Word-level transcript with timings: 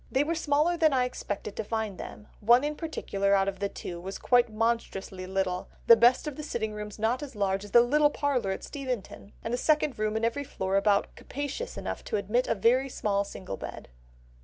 They 0.11 0.23
were 0.23 0.33
smaller 0.33 0.77
than 0.77 0.93
I 0.93 1.03
expected 1.05 1.55
to 1.55 1.63
find 1.63 1.99
them; 1.99 2.27
one 2.39 2.63
in 2.63 2.75
particular 2.75 3.35
out 3.35 3.47
of 3.47 3.59
the 3.59 3.69
two 3.69 4.01
was 4.01 4.17
quite 4.17 4.51
monstrously 4.51 5.27
little; 5.27 5.69
the 5.85 5.95
best 5.95 6.25
of 6.25 6.37
the 6.37 6.41
sitting 6.41 6.73
rooms 6.73 6.97
not 6.97 7.21
as 7.21 7.35
large 7.35 7.63
as 7.63 7.69
the 7.69 7.81
little 7.81 8.09
parlour 8.09 8.49
at 8.49 8.63
Steventon, 8.63 9.33
and 9.43 9.53
the 9.53 9.59
second 9.59 9.99
room 9.99 10.17
in 10.17 10.25
every 10.25 10.43
floor 10.43 10.75
about 10.75 11.13
capacious 11.15 11.77
enough 11.77 12.03
to 12.05 12.17
admit 12.17 12.47
a 12.47 12.55
very 12.55 12.89
small 12.89 13.23
single 13.23 13.57
bed." 13.57 13.89